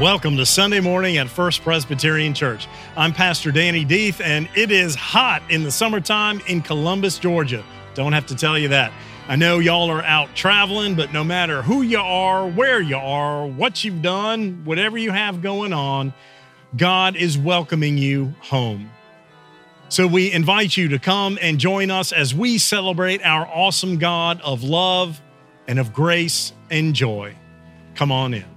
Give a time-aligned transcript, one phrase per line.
[0.00, 2.68] Welcome to Sunday morning at First Presbyterian Church.
[2.98, 7.64] I'm Pastor Danny Deeth, and it is hot in the summertime in Columbus, Georgia.
[7.94, 8.92] Don't have to tell you that.
[9.26, 13.46] I know y'all are out traveling, but no matter who you are, where you are,
[13.46, 16.12] what you've done, whatever you have going on,
[16.76, 18.90] God is welcoming you home.
[19.88, 24.42] So we invite you to come and join us as we celebrate our awesome God
[24.42, 25.22] of love
[25.66, 27.34] and of grace and joy.
[27.94, 28.55] Come on in.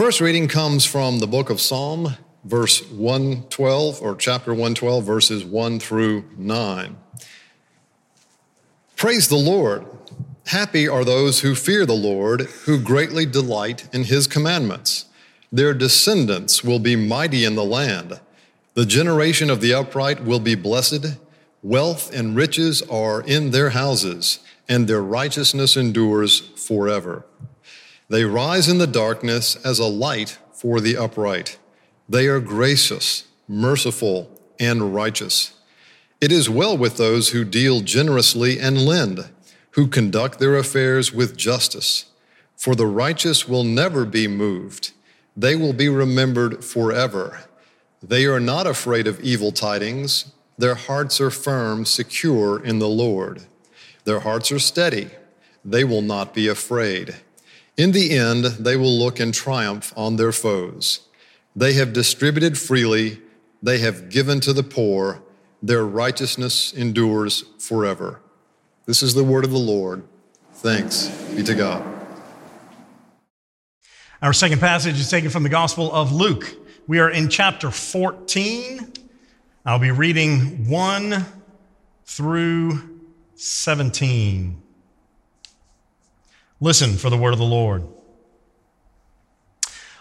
[0.00, 5.78] First reading comes from the book of Psalm, verse 112, or chapter 112, verses 1
[5.78, 6.96] through 9.
[8.96, 9.84] Praise the Lord.
[10.46, 15.04] Happy are those who fear the Lord, who greatly delight in his commandments.
[15.52, 18.20] Their descendants will be mighty in the land.
[18.72, 21.18] The generation of the upright will be blessed.
[21.62, 27.26] Wealth and riches are in their houses, and their righteousness endures forever.
[28.10, 31.58] They rise in the darkness as a light for the upright.
[32.08, 35.54] They are gracious, merciful, and righteous.
[36.20, 39.30] It is well with those who deal generously and lend,
[39.70, 42.06] who conduct their affairs with justice.
[42.56, 44.90] For the righteous will never be moved,
[45.36, 47.44] they will be remembered forever.
[48.02, 53.42] They are not afraid of evil tidings, their hearts are firm, secure in the Lord.
[54.04, 55.10] Their hearts are steady,
[55.64, 57.14] they will not be afraid.
[57.76, 61.00] In the end, they will look in triumph on their foes.
[61.56, 63.20] They have distributed freely,
[63.62, 65.22] they have given to the poor,
[65.62, 68.20] their righteousness endures forever.
[68.86, 70.04] This is the word of the Lord.
[70.54, 71.84] Thanks be to God.
[74.22, 76.54] Our second passage is taken from the Gospel of Luke.
[76.86, 78.92] We are in chapter 14.
[79.64, 81.24] I'll be reading 1
[82.04, 83.00] through
[83.36, 84.60] 17.
[86.60, 87.86] Listen for the word of the Lord.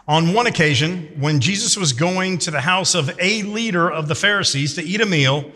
[0.08, 4.16] On one occasion, when Jesus was going to the house of a leader of the
[4.16, 5.52] Pharisees to eat a meal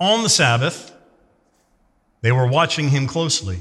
[0.00, 0.92] on the Sabbath,
[2.22, 3.58] they were watching him closely.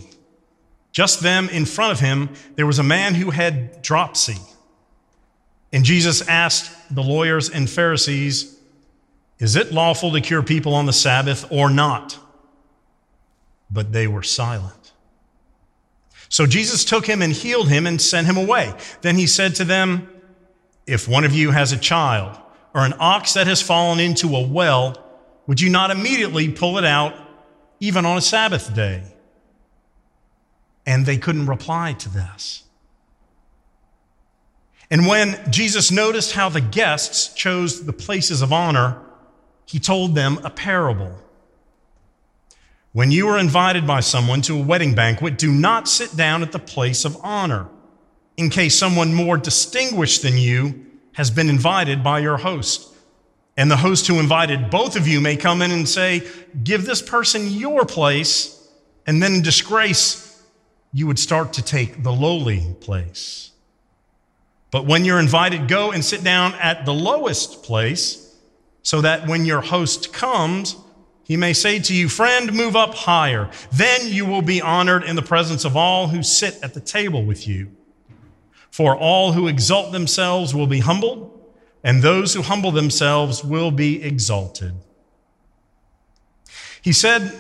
[0.92, 4.38] Just then, in front of him, there was a man who had dropsy.
[5.72, 8.58] And Jesus asked the lawyers and Pharisees,
[9.38, 12.18] Is it lawful to cure people on the Sabbath or not?
[13.70, 14.87] But they were silent.
[16.30, 18.74] So Jesus took him and healed him and sent him away.
[19.02, 20.10] Then he said to them,
[20.86, 22.38] If one of you has a child
[22.74, 25.04] or an ox that has fallen into a well,
[25.48, 27.16] would you not immediately pull it out,
[27.80, 29.04] even on a Sabbath day?
[30.86, 32.64] And they couldn't reply to this.
[34.90, 39.02] And when Jesus noticed how the guests chose the places of honor,
[39.66, 41.14] he told them a parable.
[42.94, 46.52] When you are invited by someone to a wedding banquet, do not sit down at
[46.52, 47.68] the place of honor,
[48.38, 52.94] in case someone more distinguished than you has been invited by your host.
[53.58, 56.28] And the host who invited both of you may come in and say,
[56.64, 58.70] Give this person your place,
[59.06, 60.44] and then in disgrace,
[60.94, 63.52] you would start to take the lowly place.
[64.72, 68.36] But when you're invited, go and sit down at the lowest place,
[68.84, 70.76] so that when your host comes,
[71.28, 73.52] he may say to you, Friend, move up higher.
[73.74, 77.26] Then you will be honored in the presence of all who sit at the table
[77.26, 77.70] with you.
[78.72, 81.38] For all who exalt themselves will be humbled,
[81.84, 84.74] and those who humble themselves will be exalted.
[86.82, 87.38] He said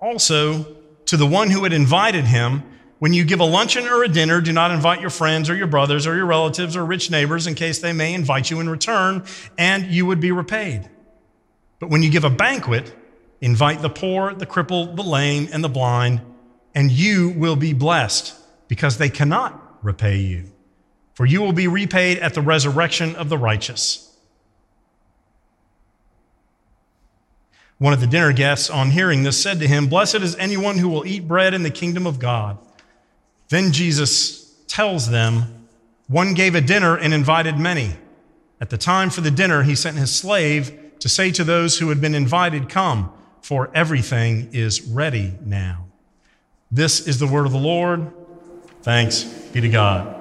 [0.00, 2.62] also to the one who had invited him,
[2.98, 5.66] When you give a luncheon or a dinner, do not invite your friends or your
[5.66, 9.24] brothers or your relatives or rich neighbors in case they may invite you in return,
[9.56, 10.90] and you would be repaid.
[11.78, 12.94] But when you give a banquet,
[13.40, 16.20] invite the poor, the crippled, the lame, and the blind,
[16.74, 18.34] and you will be blessed
[18.68, 20.50] because they cannot repay you.
[21.14, 24.10] For you will be repaid at the resurrection of the righteous.
[27.78, 30.88] One of the dinner guests, on hearing this, said to him, Blessed is anyone who
[30.88, 32.58] will eat bread in the kingdom of God.
[33.48, 35.66] Then Jesus tells them,
[36.08, 37.96] One gave a dinner and invited many.
[38.60, 41.90] At the time for the dinner, he sent his slave to say to those who
[41.90, 43.12] had been invited, Come,
[43.44, 45.84] for everything is ready now.
[46.70, 48.10] This is the word of the Lord.
[48.80, 50.18] Thanks be to God.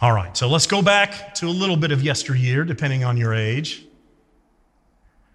[0.00, 3.34] All right, so let's go back to a little bit of yesteryear, depending on your
[3.34, 3.84] age.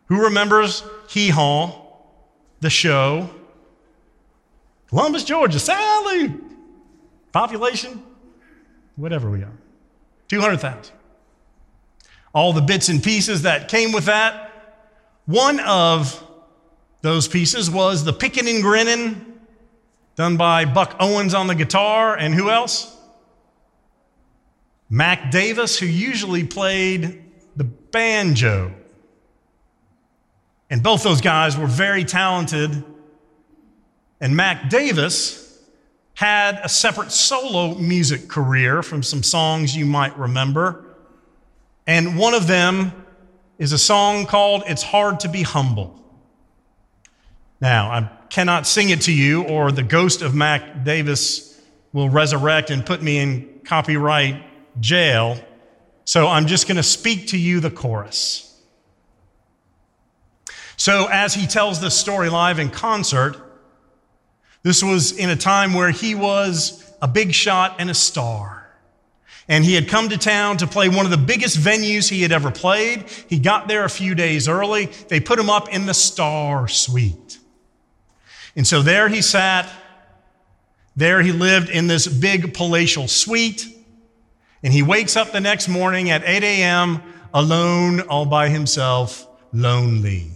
[0.08, 1.86] Who remembers Hee Haw,
[2.62, 3.30] the show?
[4.88, 6.34] Columbus, Georgia, Sally.
[7.32, 8.02] Population,
[8.96, 9.54] whatever we are,
[10.30, 11.03] 200,000.
[12.34, 14.52] All the bits and pieces that came with that.
[15.26, 16.22] One of
[17.02, 19.38] those pieces was the picking and grinning,
[20.16, 22.96] done by Buck Owens on the guitar, and who else?
[24.90, 27.24] Mac Davis, who usually played
[27.56, 28.74] the banjo.
[30.70, 32.84] And both those guys were very talented.
[34.20, 35.60] And Mac Davis
[36.16, 40.83] had a separate solo music career from some songs you might remember.
[41.86, 42.92] And one of them
[43.58, 46.00] is a song called It's Hard to Be Humble.
[47.60, 51.62] Now, I cannot sing it to you, or the ghost of Mac Davis
[51.94, 54.44] will resurrect and put me in copyright
[54.80, 55.40] jail.
[56.06, 58.50] So I'm just going to speak to you the chorus.
[60.76, 63.38] So, as he tells this story live in concert,
[64.64, 68.63] this was in a time where he was a big shot and a star.
[69.48, 72.32] And he had come to town to play one of the biggest venues he had
[72.32, 73.04] ever played.
[73.28, 74.86] He got there a few days early.
[74.86, 77.40] They put him up in the star suite.
[78.56, 79.70] And so there he sat.
[80.96, 83.68] There he lived in this big palatial suite.
[84.64, 87.02] And he wakes up the next morning at 8 a.m.
[87.34, 90.32] alone, all by himself, lonely.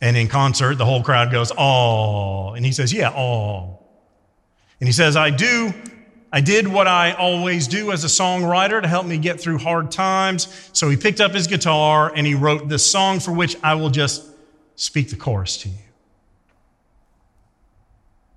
[0.00, 2.54] And in concert, the whole crowd goes, Oh.
[2.54, 3.78] And he says, Yeah, oh.
[4.80, 5.72] And he says, I do,
[6.32, 9.90] I did what I always do as a songwriter to help me get through hard
[9.90, 10.70] times.
[10.72, 13.90] So he picked up his guitar and he wrote this song for which I will
[13.90, 14.24] just
[14.76, 15.74] speak the chorus to you.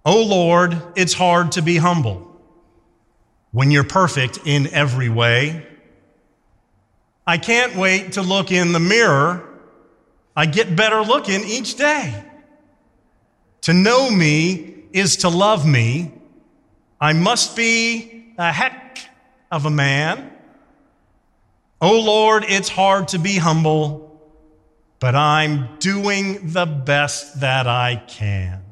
[0.03, 2.39] Oh Lord, it's hard to be humble
[3.51, 5.65] when you're perfect in every way.
[7.25, 9.55] I can't wait to look in the mirror
[10.35, 12.23] I get better looking each day.
[13.61, 16.11] To know me is to love me.
[16.99, 18.99] I must be a heck
[19.51, 20.31] of a man.
[21.81, 24.21] Oh Lord, it's hard to be humble,
[24.99, 28.63] but I'm doing the best that I can.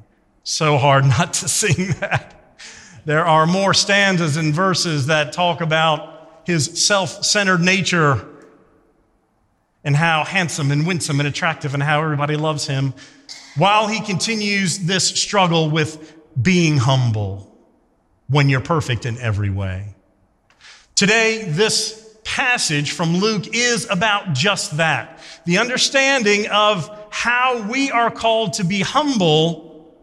[0.43, 2.57] So hard not to sing that.
[3.05, 8.25] There are more stanzas and verses that talk about his self centered nature
[9.83, 12.93] and how handsome and winsome and attractive and how everybody loves him
[13.57, 17.52] while he continues this struggle with being humble
[18.27, 19.95] when you're perfect in every way.
[20.95, 28.09] Today, this passage from Luke is about just that the understanding of how we are
[28.09, 29.93] called to be humble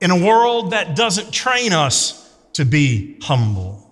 [0.00, 2.16] in a world that doesn't train us
[2.54, 3.86] to be humble.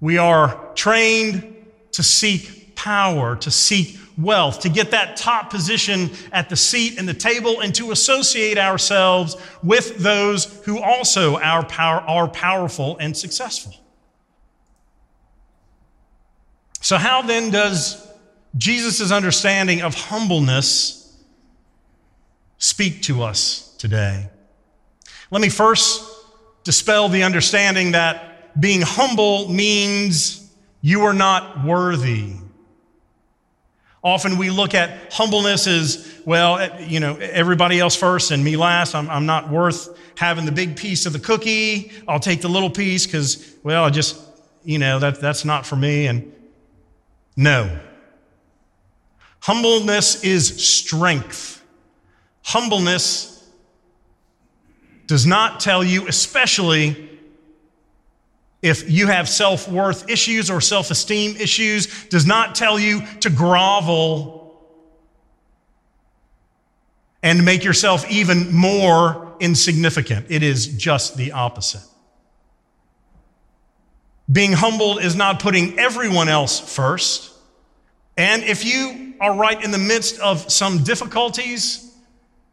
[0.00, 1.56] We are trained
[1.92, 7.08] to seek power, to seek wealth, to get that top position at the seat and
[7.08, 13.16] the table, and to associate ourselves with those who also are, power, are powerful and
[13.16, 13.74] successful.
[16.80, 18.06] So, how then does
[18.56, 21.16] Jesus' understanding of humbleness
[22.58, 24.28] speak to us today?
[25.30, 26.04] Let me first
[26.64, 30.50] dispel the understanding that being humble means
[30.80, 32.34] you are not worthy.
[34.04, 38.56] Often we look at humbleness as, well, eh, you know, everybody else first and me
[38.56, 38.94] last.
[38.94, 41.92] I'm, I'm not worth having the big piece of the cookie.
[42.08, 44.20] I'll take the little piece because, well, I just,
[44.64, 46.06] you know, that, that's not for me.
[46.06, 46.32] And
[47.36, 47.78] no.
[49.40, 51.64] Humbleness is strength.
[52.44, 53.48] Humbleness
[55.06, 57.11] does not tell you, especially
[58.62, 63.28] if you have self worth issues or self esteem issues, does not tell you to
[63.28, 64.40] grovel
[67.22, 70.26] and make yourself even more insignificant.
[70.28, 71.82] It is just the opposite.
[74.30, 77.30] Being humbled is not putting everyone else first.
[78.16, 81.92] And if you are right in the midst of some difficulties,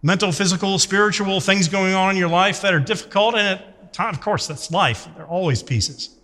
[0.02, 4.14] mental, physical, spiritual things going on in your life that are difficult, and it time,
[4.14, 5.08] of course, that's life.
[5.16, 6.16] There are always pieces.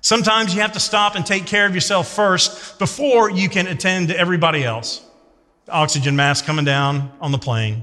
[0.00, 4.08] Sometimes you have to stop and take care of yourself first before you can attend
[4.08, 5.04] to everybody else.
[5.64, 7.82] The oxygen mask coming down on the plane.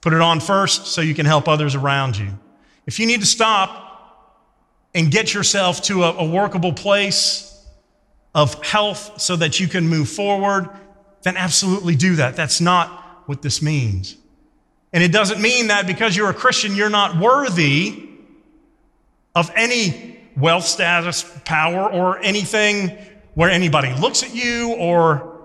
[0.00, 2.38] Put it on first so you can help others around you.
[2.86, 3.82] If you need to stop
[4.94, 7.50] and get yourself to a, a workable place
[8.34, 10.68] of health so that you can move forward,
[11.22, 12.36] then absolutely do that.
[12.36, 12.88] That's not
[13.26, 14.16] what this means.
[14.94, 18.08] And it doesn't mean that because you're a Christian, you're not worthy
[19.34, 22.96] of any wealth status, power, or anything
[23.34, 25.40] where anybody looks at you or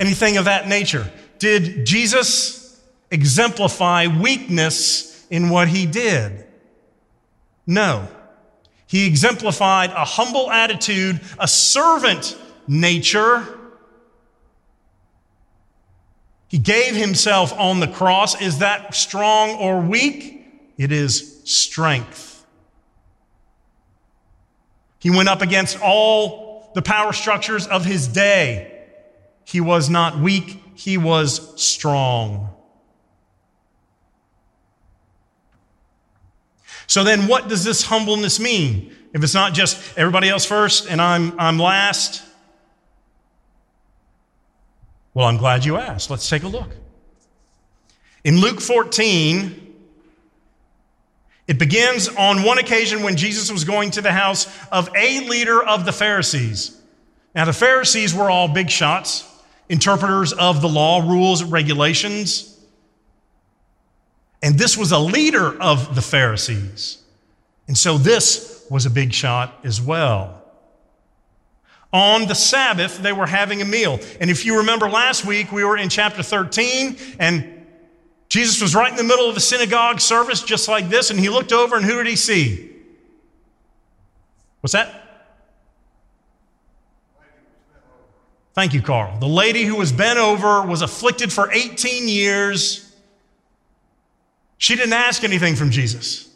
[0.00, 1.12] anything of that nature.
[1.38, 6.46] Did Jesus exemplify weakness in what he did?
[7.66, 8.08] No.
[8.86, 13.46] He exemplified a humble attitude, a servant nature.
[16.52, 18.38] He gave himself on the cross.
[18.38, 20.46] Is that strong or weak?
[20.76, 22.44] It is strength.
[24.98, 28.84] He went up against all the power structures of his day.
[29.46, 32.50] He was not weak, he was strong.
[36.86, 38.94] So then, what does this humbleness mean?
[39.14, 42.22] If it's not just everybody else first and I'm, I'm last.
[45.14, 46.10] Well, I'm glad you asked.
[46.10, 46.70] Let's take a look.
[48.24, 49.74] In Luke 14,
[51.48, 55.62] it begins on one occasion when Jesus was going to the house of a leader
[55.62, 56.80] of the Pharisees.
[57.34, 59.28] Now, the Pharisees were all big shots,
[59.68, 62.48] interpreters of the law, rules, regulations.
[64.42, 66.98] And this was a leader of the Pharisees.
[67.68, 70.41] And so this was a big shot as well.
[71.92, 74.00] On the Sabbath, they were having a meal.
[74.20, 77.66] And if you remember last week, we were in chapter 13, and
[78.28, 81.28] Jesus was right in the middle of a synagogue service, just like this, and he
[81.28, 82.70] looked over, and who did he see?
[84.60, 85.00] What's that?
[88.54, 89.18] Thank you, Carl.
[89.18, 92.92] The lady who was bent over was afflicted for 18 years
[94.62, 96.30] she didn't ask anything from Jesus.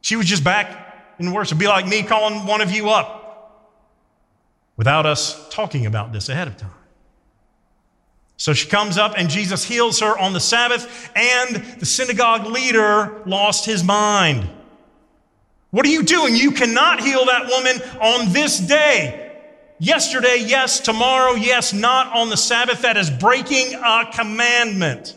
[0.00, 1.58] She was just back in worship.
[1.58, 3.17] Be like me calling one of you up
[4.78, 6.70] without us talking about this ahead of time.
[8.38, 13.20] So she comes up and Jesus heals her on the Sabbath, and the synagogue leader
[13.26, 14.48] lost his mind.
[15.70, 16.34] What are you doing?
[16.34, 19.32] You cannot heal that woman on this day.
[19.80, 20.80] Yesterday, yes.
[20.80, 21.72] Tomorrow, yes.
[21.72, 22.82] Not on the Sabbath.
[22.82, 25.16] That is breaking a commandment.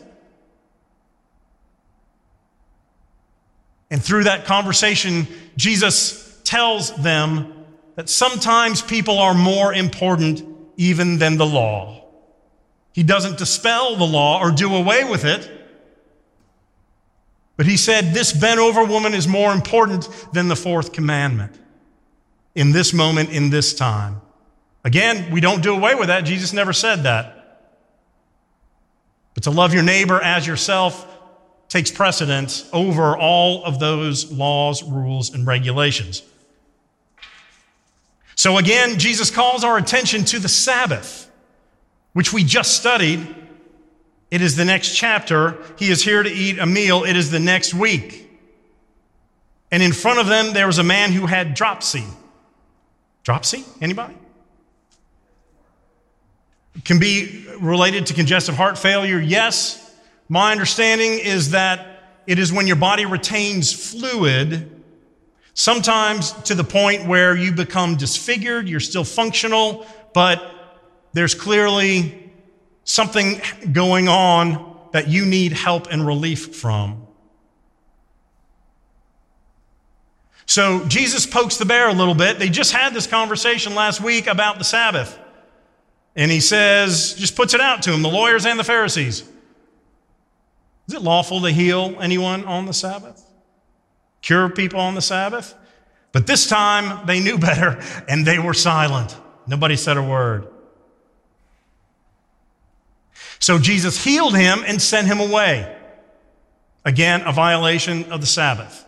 [3.90, 5.26] And through that conversation,
[5.56, 7.61] Jesus tells them
[7.96, 10.42] that sometimes people are more important
[10.76, 12.04] even than the law.
[12.92, 15.50] He doesn't dispel the law or do away with it.
[17.56, 21.58] But he said, This bent over woman is more important than the fourth commandment
[22.54, 24.20] in this moment, in this time.
[24.84, 26.22] Again, we don't do away with that.
[26.22, 27.60] Jesus never said that.
[29.34, 31.08] But to love your neighbor as yourself
[31.68, 36.22] takes precedence over all of those laws, rules, and regulations.
[38.34, 41.30] So again, Jesus calls our attention to the Sabbath,
[42.12, 43.26] which we just studied.
[44.30, 45.58] It is the next chapter.
[45.78, 47.04] He is here to eat a meal.
[47.04, 48.30] It is the next week.
[49.70, 52.04] And in front of them, there was a man who had dropsy.
[53.22, 53.64] Dropsy?
[53.80, 54.14] Anybody?
[56.84, 59.78] Can be related to congestive heart failure, yes.
[60.28, 64.81] My understanding is that it is when your body retains fluid,
[65.54, 70.42] sometimes to the point where you become disfigured, you're still functional, but
[71.12, 72.30] there's clearly
[72.84, 73.40] something
[73.72, 77.06] going on that you need help and relief from.
[80.46, 82.38] So Jesus pokes the bear a little bit.
[82.38, 85.18] They just had this conversation last week about the Sabbath.
[86.14, 89.22] And he says, just puts it out to him, the lawyers and the Pharisees.
[90.88, 93.24] Is it lawful to heal anyone on the Sabbath?
[94.22, 95.54] Cure people on the Sabbath?
[96.12, 99.16] But this time they knew better and they were silent.
[99.46, 100.46] Nobody said a word.
[103.38, 105.76] So Jesus healed him and sent him away.
[106.84, 108.86] Again, a violation of the Sabbath.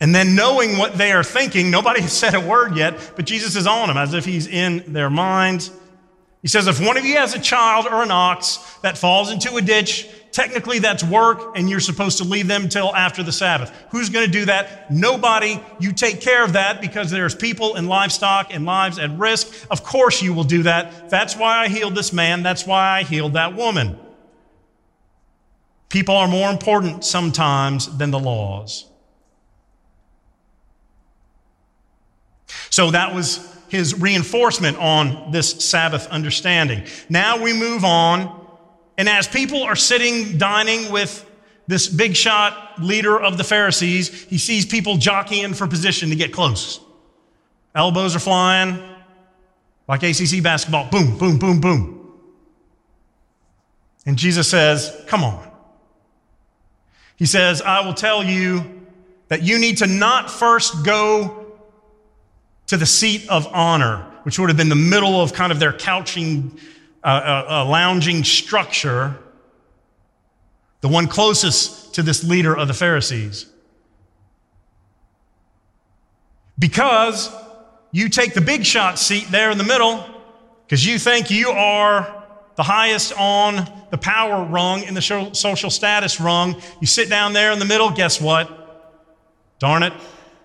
[0.00, 3.54] And then knowing what they are thinking, nobody has said a word yet, but Jesus
[3.54, 5.70] is on them as if he's in their minds.
[6.42, 9.56] He says, if one of you has a child or an ox that falls into
[9.56, 13.70] a ditch, technically that's work and you're supposed to leave them till after the Sabbath.
[13.90, 14.90] Who's going to do that?
[14.90, 15.60] Nobody.
[15.80, 19.66] You take care of that because there's people and livestock and lives at risk.
[19.70, 21.10] Of course you will do that.
[21.10, 22.42] That's why I healed this man.
[22.42, 23.98] That's why I healed that woman.
[25.90, 28.86] People are more important sometimes than the laws.
[32.70, 36.84] So that was his reinforcement on this Sabbath understanding.
[37.08, 38.46] Now we move on,
[38.98, 41.26] and as people are sitting, dining with
[41.66, 46.32] this big shot leader of the Pharisees, he sees people jockeying for position to get
[46.32, 46.80] close.
[47.74, 48.82] Elbows are flying,
[49.86, 51.96] like ACC basketball boom, boom, boom, boom.
[54.06, 55.48] And Jesus says, Come on.
[57.16, 58.80] He says, I will tell you
[59.28, 61.39] that you need to not first go
[62.70, 65.72] to the seat of honor, which would have been the middle of kind of their
[65.72, 66.56] couching
[67.02, 69.18] a, a lounging structure,
[70.80, 73.46] the one closest to this leader of the Pharisees.
[76.60, 77.28] Because
[77.90, 80.04] you take the big shot seat there in the middle,
[80.64, 82.24] because you think you are
[82.54, 86.54] the highest on the power rung in the social status rung.
[86.80, 88.48] You sit down there in the middle, guess what?
[89.58, 89.92] Darn it,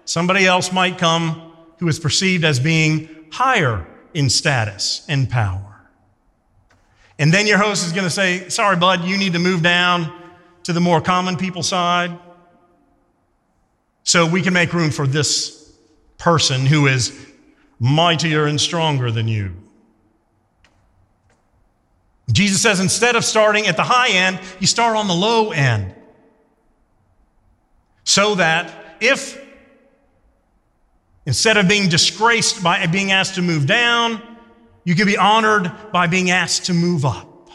[0.06, 1.45] somebody else might come
[1.80, 5.62] who is perceived as being higher in status and power.
[7.18, 10.12] And then your host is going to say, Sorry, bud, you need to move down
[10.64, 12.18] to the more common people side
[14.04, 15.74] so we can make room for this
[16.18, 17.26] person who is
[17.80, 19.56] mightier and stronger than you.
[22.32, 25.94] Jesus says instead of starting at the high end, you start on the low end.
[28.04, 29.45] So that if
[31.26, 34.22] instead of being disgraced by being asked to move down,
[34.84, 37.50] you can be honored by being asked to move up.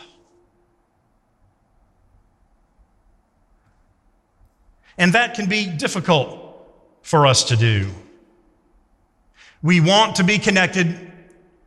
[4.98, 6.38] And that can be difficult
[7.02, 7.88] for us to do.
[9.62, 11.10] We want to be connected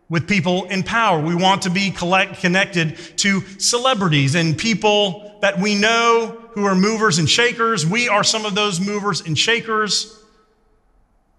[0.10, 1.20] with people in power.
[1.20, 6.76] We want to be collect, connected to celebrities and people that we know who are
[6.76, 7.86] movers and shakers.
[7.86, 10.23] We are some of those movers and shakers.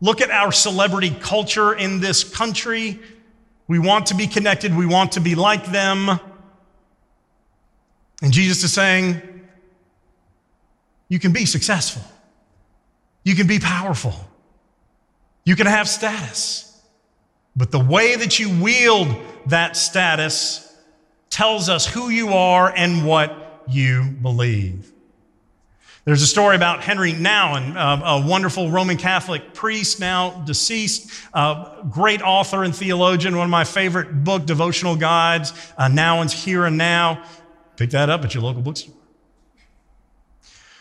[0.01, 3.01] Look at our celebrity culture in this country.
[3.67, 4.77] We want to be connected.
[4.77, 6.21] We want to be like them.
[8.23, 9.23] And Jesus is saying,
[11.09, 12.03] you can be successful.
[13.23, 14.15] You can be powerful.
[15.45, 16.71] You can have status.
[17.57, 19.09] But the way that you wield
[19.47, 20.61] that status
[21.31, 24.94] tells us who you are and what you believe.
[26.05, 31.11] There's a story about Henry Nouwen, a wonderful Roman Catholic priest, now deceased,
[31.89, 36.77] great author and theologian, one of my favorite book devotional guides, uh, Nouwen's Here and
[36.77, 37.25] Now.
[37.77, 38.95] Pick that up at your local bookstore.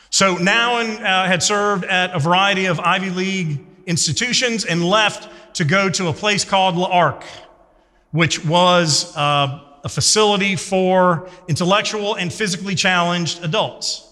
[0.09, 5.63] So Nouwen uh, had served at a variety of Ivy League institutions and left to
[5.63, 7.23] go to a place called L'Arche,
[8.11, 14.09] which was uh, a facility for intellectual and physically challenged adults.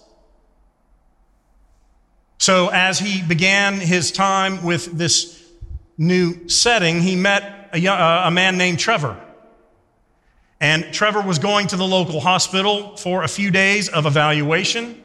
[2.42, 5.48] So, as he began his time with this
[5.96, 9.16] new setting, he met a, young, uh, a man named Trevor.
[10.60, 15.00] And Trevor was going to the local hospital for a few days of evaluation,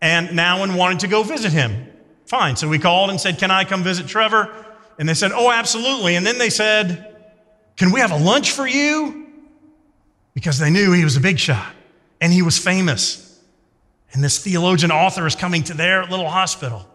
[0.00, 1.88] and Nouwen wanted to go visit him.
[2.26, 2.54] Fine.
[2.54, 4.48] So we called and said, Can I come visit Trevor?
[5.00, 6.14] And they said, Oh, absolutely.
[6.14, 7.12] And then they said,
[7.76, 9.26] Can we have a lunch for you?
[10.32, 11.74] Because they knew he was a big shot
[12.20, 13.21] and he was famous.
[14.12, 16.86] And this theologian author is coming to their little hospital.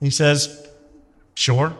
[0.00, 0.68] He says,
[1.34, 1.76] Sure.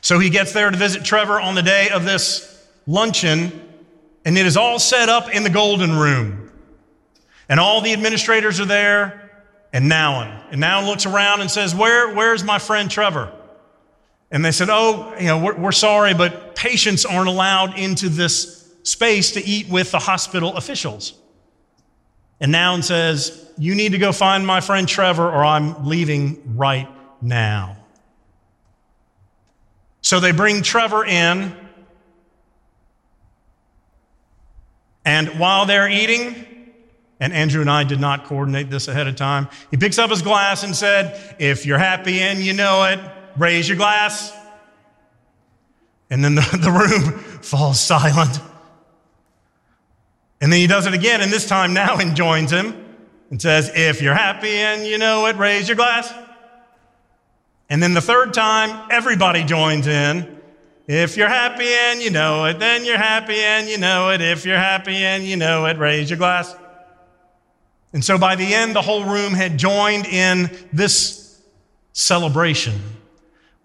[0.00, 3.68] So he gets there to visit Trevor on the day of this luncheon,
[4.24, 6.52] and it is all set up in the golden room.
[7.48, 9.30] And all the administrators are there,
[9.72, 10.44] and Nouwen.
[10.50, 13.32] And Nouwen looks around and says, Where, Where's my friend Trevor?
[14.30, 18.72] And they said, Oh, you know, we're, we're sorry, but patients aren't allowed into this
[18.82, 21.14] space to eat with the hospital officials.
[22.40, 26.88] And Nouwen says, You need to go find my friend Trevor, or I'm leaving right
[27.22, 27.76] now.
[30.00, 31.56] So they bring Trevor in.
[35.06, 36.46] And while they're eating,
[37.20, 40.22] and Andrew and I did not coordinate this ahead of time, he picks up his
[40.22, 43.00] glass and said, If you're happy and you know it,
[43.36, 44.32] raise your glass.
[46.10, 48.38] And then the, the room falls silent.
[50.40, 52.74] And then he does it again, and this time Nouwen joins him
[53.30, 56.12] and says, If you're happy and you know it, raise your glass.
[57.70, 60.40] And then the third time, everybody joins in.
[60.86, 64.20] If you're happy and you know it, then you're happy and you know it.
[64.20, 66.54] If you're happy and you know it, raise your glass.
[67.94, 71.40] And so by the end, the whole room had joined in this
[71.94, 72.74] celebration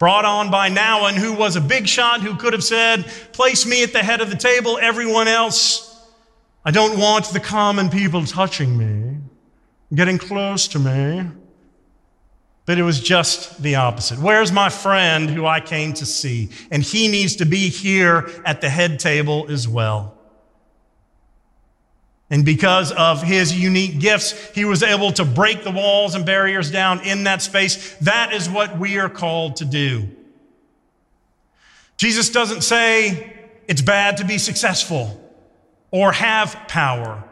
[0.00, 3.84] brought on by Nouwen, who was a big shot, who could have said, Place me
[3.84, 5.86] at the head of the table, everyone else.
[6.64, 9.16] I don't want the common people touching me,
[9.94, 11.26] getting close to me.
[12.66, 14.18] But it was just the opposite.
[14.18, 16.50] Where's my friend who I came to see?
[16.70, 20.16] And he needs to be here at the head table as well.
[22.28, 26.70] And because of his unique gifts, he was able to break the walls and barriers
[26.70, 27.96] down in that space.
[27.96, 30.08] That is what we are called to do.
[31.96, 35.19] Jesus doesn't say it's bad to be successful
[35.90, 37.24] or have power.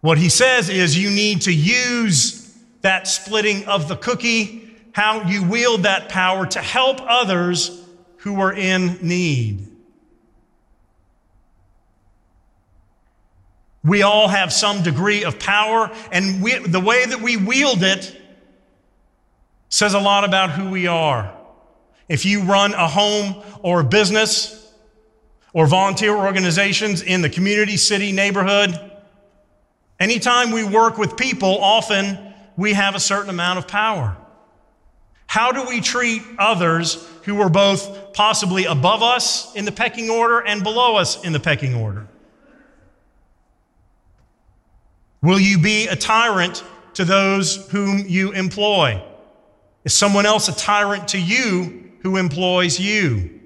[0.00, 5.42] What he says is you need to use that splitting of the cookie, how you
[5.48, 7.82] wield that power to help others
[8.18, 9.66] who are in need.
[13.82, 18.18] We all have some degree of power, and we, the way that we wield it
[19.68, 21.34] says a lot about who we are.
[22.08, 24.63] If you run a home or a business,
[25.54, 28.78] or volunteer organizations in the community, city, neighborhood,
[29.98, 32.18] anytime we work with people, often
[32.56, 34.16] we have a certain amount of power.
[35.26, 40.40] How do we treat others who are both possibly above us in the pecking order
[40.40, 42.06] and below us in the pecking order?
[45.22, 46.62] Will you be a tyrant
[46.94, 49.02] to those whom you employ?
[49.84, 53.40] Is someone else a tyrant to you who employs you?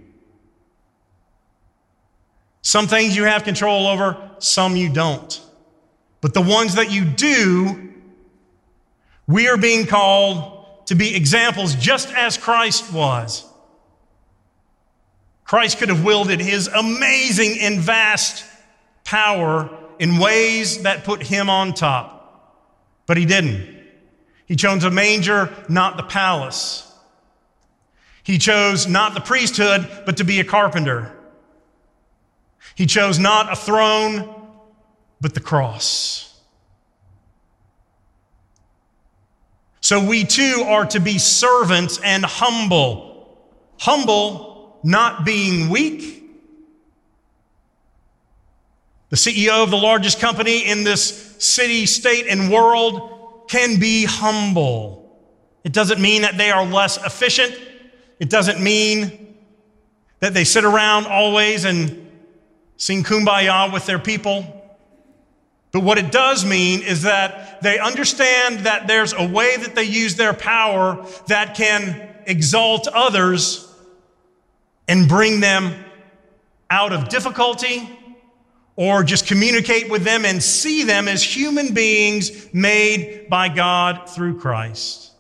[2.62, 5.40] Some things you have control over, some you don't.
[6.20, 7.92] But the ones that you do,
[9.26, 13.44] we are being called to be examples just as Christ was.
[15.44, 18.44] Christ could have wielded his amazing and vast
[19.04, 22.64] power in ways that put him on top.
[23.06, 23.76] But he didn't.
[24.46, 26.84] He chose a manger, not the palace.
[28.22, 31.17] He chose not the priesthood, but to be a carpenter.
[32.74, 34.34] He chose not a throne,
[35.20, 36.40] but the cross.
[39.80, 43.38] So we too are to be servants and humble.
[43.78, 46.18] Humble, not being weak
[49.10, 55.18] the CEO of the largest company in this city, state, and world can be humble.
[55.64, 57.58] It doesn't mean that they are less efficient.
[58.20, 59.36] It doesn't mean
[60.20, 62.07] that they sit around always and
[62.78, 64.54] sing kumbaya with their people.
[65.72, 69.84] But what it does mean is that they understand that there's a way that they
[69.84, 73.70] use their power that can exalt others
[74.86, 75.84] and bring them
[76.70, 77.88] out of difficulty
[78.76, 84.38] or just communicate with them and see them as human beings made by God through
[84.38, 85.12] Christ.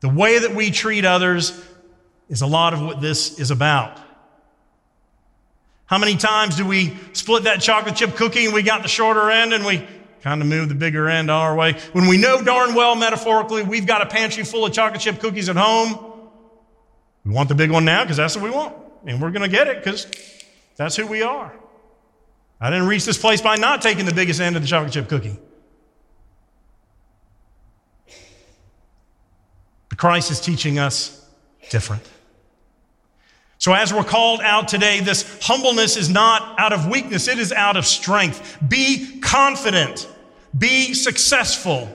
[0.00, 1.58] The way that we treat others
[2.28, 3.98] is a lot of what this is about.
[5.90, 9.28] How many times do we split that chocolate chip cookie and we got the shorter
[9.28, 9.84] end and we
[10.22, 11.72] kind of move the bigger end our way?
[11.90, 15.48] When we know darn well, metaphorically, we've got a pantry full of chocolate chip cookies
[15.48, 15.98] at home,
[17.24, 18.76] we want the big one now because that's what we want.
[19.04, 20.06] And we're going to get it because
[20.76, 21.52] that's who we are.
[22.60, 25.08] I didn't reach this place by not taking the biggest end of the chocolate chip
[25.08, 25.36] cookie.
[29.88, 31.28] But Christ is teaching us
[31.68, 32.04] different.
[33.60, 37.52] So, as we're called out today, this humbleness is not out of weakness, it is
[37.52, 38.56] out of strength.
[38.66, 40.08] Be confident,
[40.56, 41.94] be successful.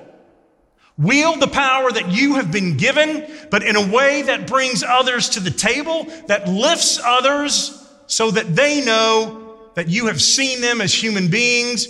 [0.96, 5.30] Wield the power that you have been given, but in a way that brings others
[5.30, 10.82] to the table, that lifts others so that they know that you have seen them
[10.82, 11.88] as human beings,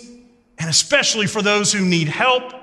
[0.58, 2.54] and especially for those who need help.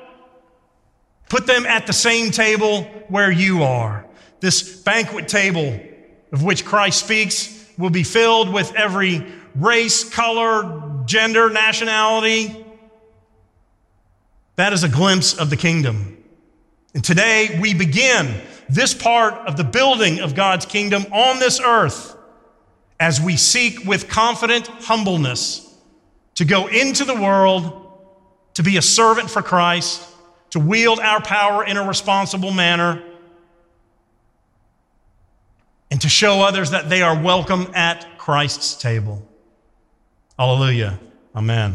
[1.28, 4.06] Put them at the same table where you are.
[4.40, 5.78] This banquet table
[6.32, 12.64] of which Christ speaks will be filled with every race, color, gender, nationality.
[14.56, 16.18] That is a glimpse of the kingdom.
[16.94, 22.16] And today we begin this part of the building of God's kingdom on this earth
[22.98, 25.74] as we seek with confident humbleness
[26.36, 27.92] to go into the world,
[28.54, 30.08] to be a servant for Christ,
[30.50, 33.02] to wield our power in a responsible manner,
[35.92, 39.28] and to show others that they are welcome at Christ's table.
[40.38, 40.98] Hallelujah.
[41.36, 41.74] Amen.